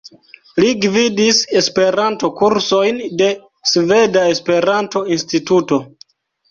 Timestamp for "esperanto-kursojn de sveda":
1.61-4.27